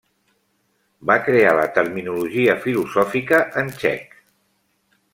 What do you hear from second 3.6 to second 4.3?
en txec.